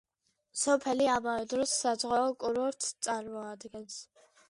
[0.61, 4.05] სოფელი ამავე დროს საზღვაო კურორტს წარმოადგენს.